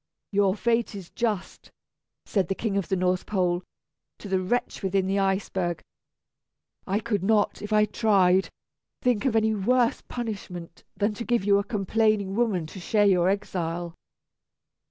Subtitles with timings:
[0.31, 1.69] "Your fate is just,"
[2.25, 3.61] said the King of the North Pole,
[4.17, 5.79] to the wretch within the iceberg;
[6.87, 8.49] "I could not, if I tried,
[9.03, 13.29] think of any worse punishment than to give you a complaining woman to share your
[13.29, 13.93] exile."